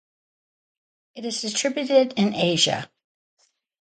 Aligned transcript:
It 1.13 1.25
is 1.25 1.41
distributed 1.41 2.13
in 2.17 2.33
Asia. 2.33 2.89